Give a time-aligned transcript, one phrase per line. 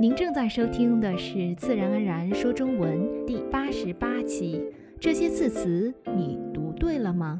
[0.00, 4.64] 您正在收听的是《自然而然说中文》第八十八期。
[4.98, 7.38] 这些字词你读对了吗？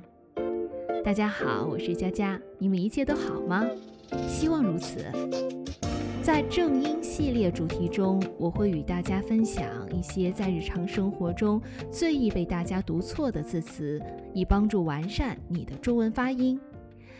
[1.02, 3.66] 大家好，我是佳佳，你们一切都好吗？
[4.28, 5.06] 希望如此。
[6.22, 11.58] 在正音系列主题中，我会与大家分享一些在日常生活中
[11.90, 13.98] 最易被大家读错的字词，
[14.34, 16.60] 以帮助完善你的中文发音。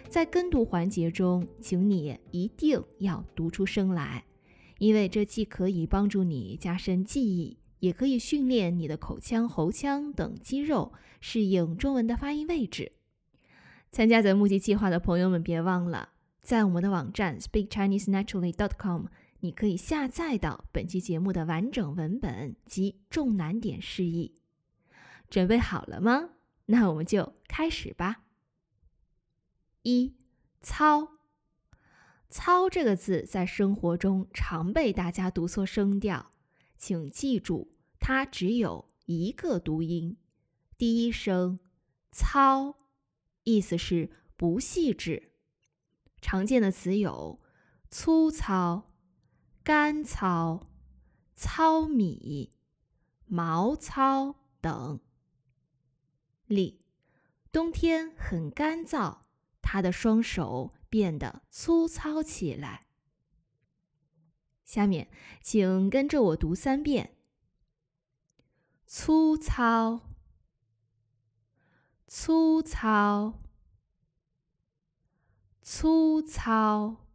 [0.07, 4.23] 在跟读环节中，请你一定要读出声来，
[4.81, 12.93] 因为这既可以帮助你加深记忆，也可以训练你的口腔、喉腔等肌肉适应中文的发音位置。
[13.93, 16.09] 参加咱募集计划的朋友们，别忘了。
[16.41, 19.05] 在我们的网站 speakchinesenaturally.com，
[19.41, 24.35] 你可以下载到本期节目的完整文本及重难点释义。
[25.29, 26.31] 准备好了吗？
[26.67, 28.23] 那我们就开始吧。
[29.83, 30.15] 一，
[30.63, 31.19] 操，
[32.31, 36.31] 操这个字在生活中常被大家读错声调，
[36.79, 40.17] 请记住，它只有一个读音，
[40.79, 41.59] 第一声
[42.13, 42.77] 操，
[43.43, 45.33] 意思是不细致。
[46.21, 47.41] 常见的词有
[47.91, 48.93] 粗糙、
[49.65, 50.69] 干糙、
[51.35, 52.53] 糙米、
[53.27, 55.01] 毛糙等。
[56.47, 56.81] 例：
[57.51, 59.23] 冬天很干燥，
[59.61, 62.89] 他的双手变得粗糙起来。
[64.65, 65.09] 下面，
[65.41, 67.17] 请跟着我读三遍：
[68.87, 70.01] 粗糙、
[72.07, 73.41] 粗糙。
[75.63, 77.07] 粗糙，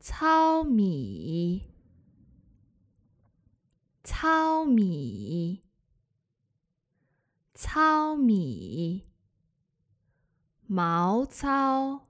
[0.00, 1.70] 糙米，
[4.02, 5.62] 糙米，
[7.54, 9.11] 糙米，
[10.74, 12.06] 毛糙，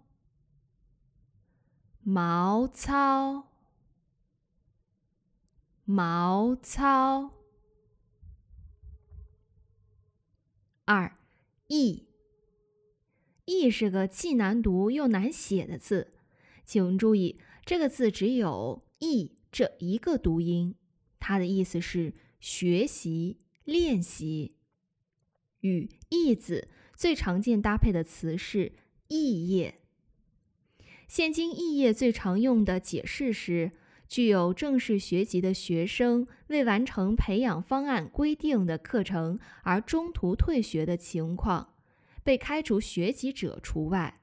[2.05, 3.49] 毛糙，
[5.85, 7.33] 毛糙。
[10.85, 11.19] 二，
[11.67, 12.07] 易。
[13.47, 16.13] “易”是个既难读又难写的字，
[16.65, 20.77] 请注意，这个字只有“易”这一个读音，
[21.19, 24.55] 它的意思是学习、练习。
[25.63, 26.69] 与“易”字
[27.03, 28.71] 最常见搭配的词是
[29.11, 29.75] “肄业”。
[31.09, 33.73] 现今“肄业”最常用的解释是，
[34.07, 41.75] 具有正式学籍的学生未完成培养方案规定的课程而中途退学的情况。
[42.23, 44.21] 被开除学籍者除外，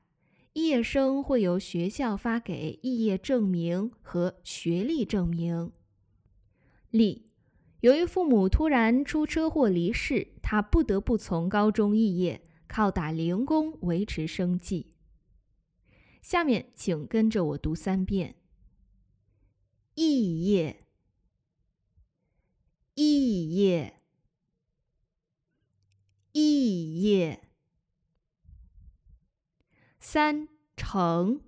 [0.54, 5.74] 肄业生会由学校发给肄业证明和学历证明。
[6.92, 7.26] 例：
[7.82, 14.94] 由于父母突然出车祸离世，他不得不从高中肄业，靠打零工维持生计。
[16.22, 18.36] 下面请跟着我读三遍：
[19.96, 20.86] 异业，
[22.94, 24.00] 异业，
[26.32, 27.42] 异业。
[30.00, 30.48] 三
[30.78, 31.42] 成，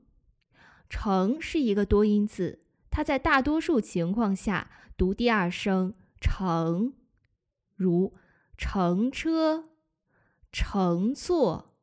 [0.89, 6.93] 成是一个多音字，它在大多数情况下读第二声乘，
[7.75, 8.15] 如
[8.57, 9.70] 乘车、
[10.51, 11.77] 乘坐、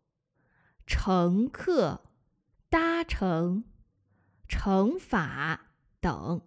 [0.87, 2.03] 乘客、
[2.69, 3.65] 搭乘、
[4.47, 6.43] 乘法等。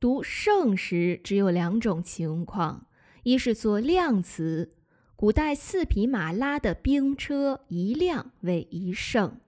[0.00, 2.86] 读盛时只有两种情况，
[3.24, 4.72] 一是做量词。
[5.14, 9.38] 古代四匹马拉的兵车一辆为一胜，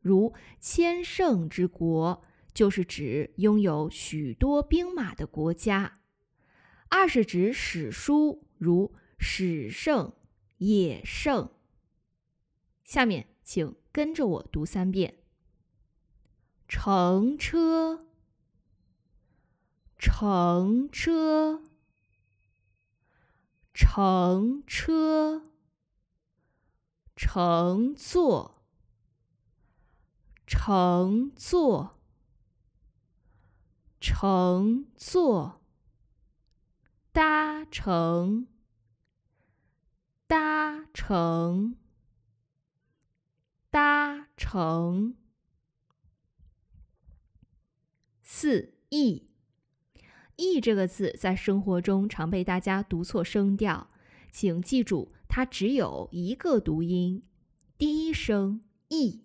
[0.00, 6.00] 如千乘之国，就是指拥有许多兵马的国家。
[6.88, 10.12] 二是指史书，如史圣、
[10.60, 11.50] 野胜。
[12.84, 15.18] 下面请跟着我读三遍：
[16.68, 18.06] 乘车，
[19.98, 21.64] 乘车。
[23.72, 25.42] 乘车，
[27.16, 28.62] 乘坐，
[30.46, 31.98] 乘坐，
[34.00, 35.62] 乘坐，
[37.12, 38.48] 搭乘，
[40.30, 41.74] 搭乘，
[43.68, 45.16] 搭乘。
[48.22, 49.28] 四易。
[50.38, 53.90] “易”这个字在生活中常被大家读错声调，
[54.30, 57.24] 请记住，它只有一个读音，
[57.76, 59.24] 第一声“易”，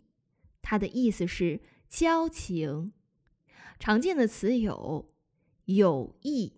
[0.63, 2.93] 它的意思是交情。
[3.77, 5.13] 常见的词有
[5.65, 6.53] 友谊、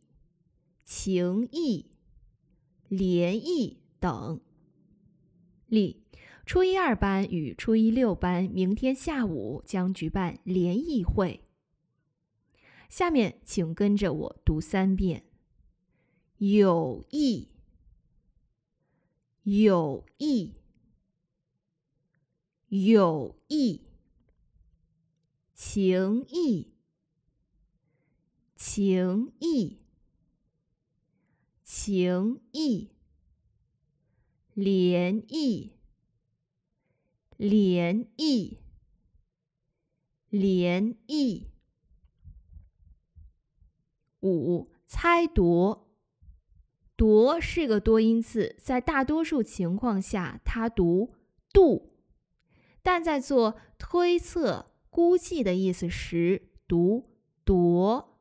[0.86, 1.92] 情谊、
[2.88, 4.40] 联谊等。
[5.68, 6.02] 例：
[6.46, 11.44] 初一二班与初一六班明天下午将举办联谊会。
[12.88, 15.26] 下面请跟着我读三遍：
[16.38, 17.50] 有意，
[19.44, 20.54] 有意，
[22.70, 23.82] 有意，
[25.54, 26.72] 情意，
[28.56, 29.80] 情意，
[31.62, 32.90] 情意，
[34.58, 35.70] 涟漪，
[37.38, 38.58] 涟漪，
[40.32, 41.46] 涟漪。
[44.22, 45.88] 五猜夺，
[46.96, 51.14] 夺是个多音字，在大多数情况下，它读
[51.54, 51.94] 度，
[52.82, 57.12] 但在做推测、估计的意思时，读
[57.46, 58.20] 夺，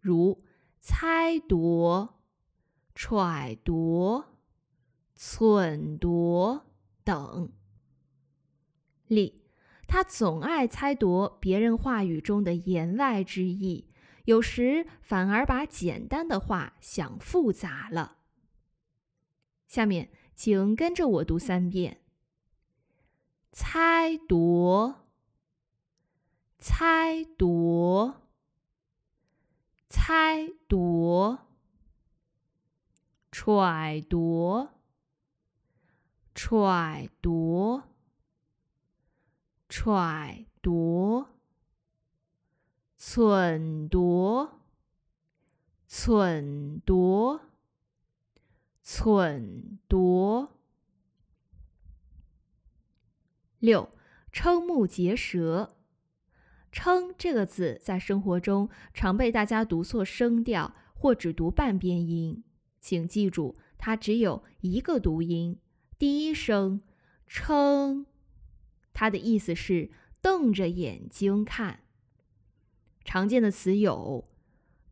[0.00, 0.42] 如
[0.80, 2.20] 猜夺、
[2.92, 4.24] 揣度、
[5.20, 6.62] 忖度
[7.04, 7.52] 等。
[9.06, 9.42] 例，
[9.86, 13.92] 他总爱猜度别人话语中的言外之意。
[14.24, 18.16] 有时反而把简单的话想复杂了。
[19.66, 22.00] 下面，请跟着我读三遍：
[23.52, 25.06] 猜夺，
[26.58, 28.22] 猜夺，
[29.88, 31.38] 猜夺，
[33.30, 34.68] 揣度，
[36.42, 37.82] 揣度，
[39.68, 41.26] 揣度。
[42.98, 44.48] 忖度，
[45.86, 47.40] 忖度，
[48.82, 50.48] 忖度。
[53.58, 53.92] 六，
[54.32, 55.76] 瞠目结舌。
[56.72, 62.42] 瞠这个字在生活中常被大家读错声调或只读半边音，
[62.80, 65.58] 请记住，它只有一个读音，
[66.00, 66.80] 第一声
[67.26, 68.06] 称，
[68.94, 69.90] 它的意思是
[70.22, 71.80] 瞪着眼睛看。
[73.04, 74.30] 常见的词有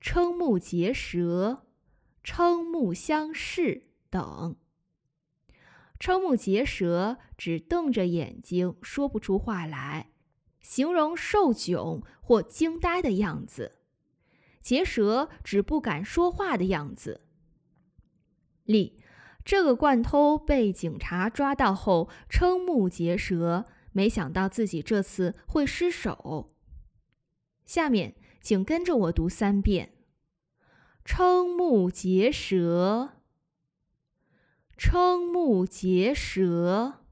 [0.03, 1.65] 瞠目结舌、
[2.23, 4.57] 瞠目相视等。
[5.99, 10.13] 瞠目结舌指瞪着眼睛说不出话来，
[10.61, 13.79] 形容受窘或惊呆的样子；
[14.61, 17.23] 结舌指不敢说话的样子。
[18.65, 19.01] 例：
[19.49, 26.55] 这个惯偷被警察抓到后瞠目结舌，没想到自己这次会失手。
[27.65, 29.95] 下面，请跟着我读三遍：
[31.03, 33.23] 瞠目结舌，
[34.77, 37.07] 瞠目结舌，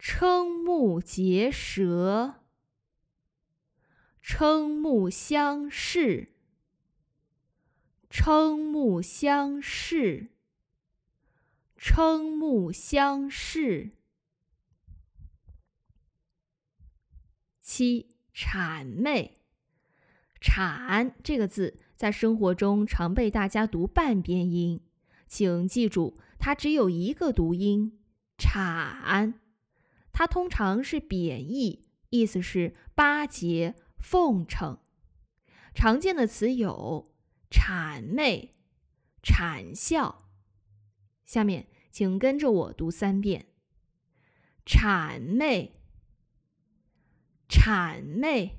[0.00, 2.36] 瞠目结舌，
[4.24, 6.32] 瞠目相视，
[8.10, 10.30] 瞠目相视，
[11.80, 13.92] 瞠目相视。
[17.60, 18.10] 七。
[18.32, 19.42] 谄媚，
[20.40, 24.80] 谄这个字在生活中常被大家读半边音，
[25.26, 28.00] 请记住，它只有一个读音
[28.38, 29.34] “谄”，
[30.12, 34.78] 它通常是贬义，意思是巴结、奉承。
[35.74, 37.12] 常见的词有
[37.50, 38.54] 谄媚、
[39.22, 40.29] 谄笑。
[41.30, 43.46] 下面，请跟着我读三遍：
[44.66, 45.76] 谄媚。
[47.48, 48.58] 谄媚，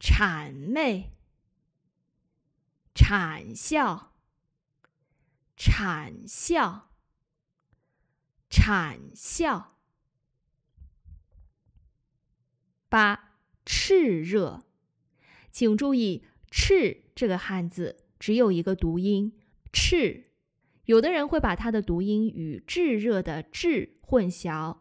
[0.00, 1.12] 谄媚，
[2.94, 4.14] 谄笑，
[5.54, 6.88] 谄笑，
[8.48, 9.76] 谄笑。
[12.88, 13.34] 八，
[13.66, 14.64] 炽热，
[15.50, 19.38] 请注意“炽”这个汉字只有一个读音
[19.70, 20.24] “炽”，
[20.86, 24.78] 有的人会把它的读音与炙热的“炙”混淆，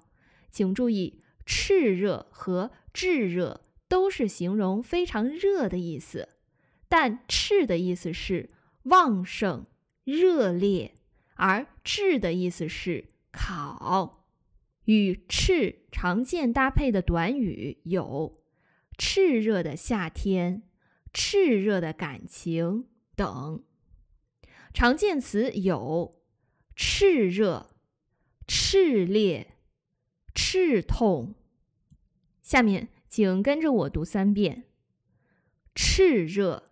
[0.50, 1.22] 请注意。
[1.46, 6.30] 炽热和炙热都是形容非常热的意思，
[6.90, 8.50] 但炽的意思是
[8.86, 9.68] 旺盛、
[10.04, 10.96] 热烈，
[11.36, 14.26] 而炙的意思是烤。
[14.86, 18.44] 与炽常见搭配的短语有
[18.98, 20.64] “炽热的夏天
[21.14, 23.64] ”“炽热的感情”等。
[24.76, 26.22] 常见词有
[26.76, 27.72] 炽热、
[28.46, 29.54] 炽烈。
[30.38, 31.34] 赤痛。
[32.42, 34.66] 下面，请跟着我读三遍：
[35.74, 36.72] 炽热，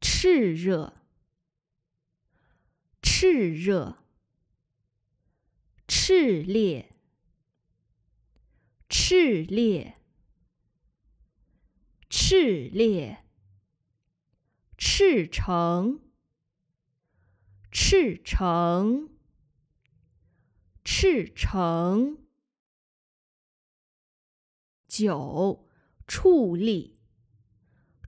[0.00, 0.94] 炽热，
[3.00, 3.98] 炽热，
[5.86, 6.90] 炽烈，
[8.88, 9.94] 炽烈，
[12.10, 13.24] 炽烈，
[15.04, 15.98] 赤诚，
[17.72, 19.10] 赤诚。
[20.84, 22.18] 赤诚。
[24.86, 25.66] 九，
[26.06, 27.00] 矗立。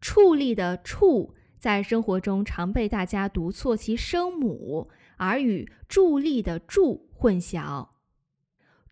[0.01, 7.89] 矗立的“矗”在生活中常被大家读错其声母，而与伫立的“伫”混淆。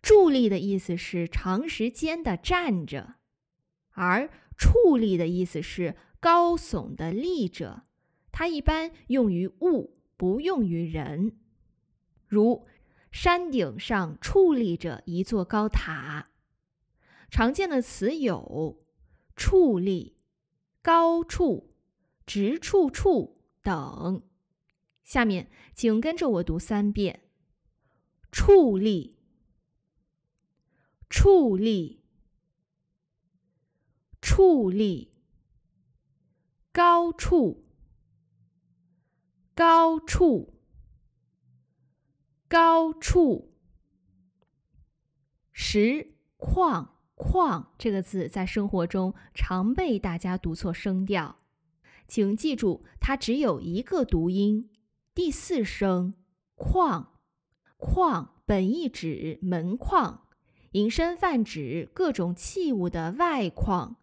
[0.01, 3.15] 伫立的意思是长时间的站着，
[3.91, 7.85] 而矗立的意思是高耸的立着。
[8.33, 11.37] 它一般用于物，不用于人。
[12.27, 12.65] 如
[13.11, 16.31] 山顶上矗立着一座高塔。
[17.29, 18.83] 常见的词有
[19.35, 20.17] 矗立、
[20.81, 21.75] 高处、
[22.25, 24.23] 直处处等。
[25.03, 27.21] 下面请跟着我读三遍：
[28.31, 29.17] 矗立、
[31.07, 32.03] 矗立、
[34.19, 35.13] 矗立、
[36.71, 37.62] 高处、
[39.55, 40.53] 高处。
[42.47, 43.53] 高处，
[45.51, 51.35] 石矿矿这个字在生活中常被大家读错声调，
[52.07, 54.69] 请记住，它只有一个读音，
[55.15, 56.13] 第四声
[56.53, 57.13] 框。
[57.77, 60.27] 框本意指门框，
[60.71, 63.97] 引申泛指各种器物的外框，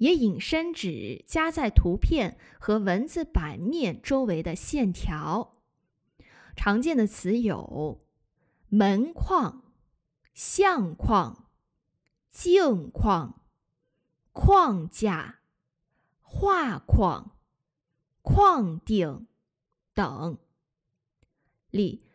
[0.00, 5.58] 也引申指夹在图片和文字版面周围的线条。
[6.56, 8.00] 常见的词有
[8.68, 9.72] 门框、
[10.32, 11.50] 相框、
[12.30, 13.42] 镜框、
[14.32, 15.40] 框架、
[16.20, 17.36] 画框、
[18.22, 19.26] 框顶
[19.92, 20.38] 等。
[21.70, 22.06] 例：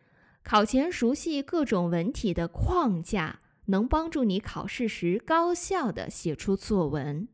[0.42, 7.28] 考前熟悉各种文体的框架，能帮助你考试时高效的写出作文。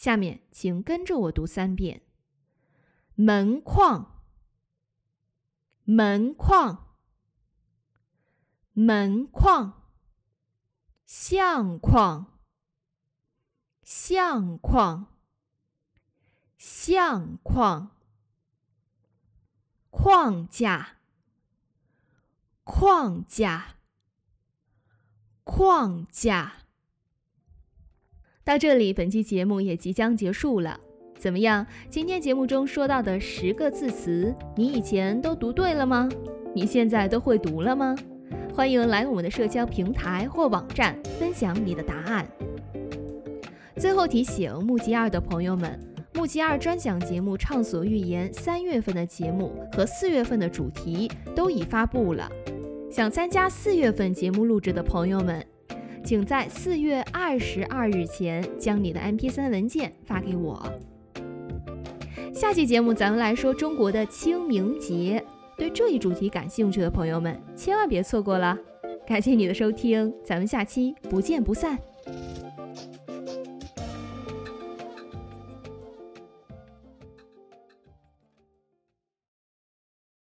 [0.00, 2.00] 下面请跟着我读三遍：
[3.16, 4.24] 门框。
[5.84, 6.96] 门框，
[8.72, 9.90] 门框，
[11.04, 12.40] 相框，
[13.82, 15.18] 相框，
[16.56, 17.90] 相框，
[19.90, 20.96] 框架，
[22.64, 23.76] 框架，
[25.44, 26.59] 框架。
[28.42, 30.80] 到这里，本期节目也即将结束了。
[31.18, 31.66] 怎么样？
[31.90, 36.08] 今天节目中说到的十个字词，你以前都读对了吗？
[36.54, 37.94] 你现在都会读了吗？
[38.54, 42.26] 欢迎来我们的社交平台或网站分享你的答案。
[43.76, 45.78] 最后提醒木吉二的朋友们，
[46.14, 52.28] 木吉二专享节目《畅所欲言》三月份的节目和四月份的主题都已发布了。
[52.90, 55.44] 想参加四月份节目录制的朋友们，
[56.04, 60.62] 请在四月二十二日前将你的 MP3 文件发给我。
[62.32, 65.22] 下期节目咱们来说中国的清明节，
[65.56, 68.56] 对这一主题感兴趣的朋友们千万别错过了。
[69.06, 71.78] 感谢你的收听，咱们下期不见不散。